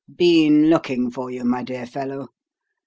[0.15, 2.29] Been looking for you, my dear fellow.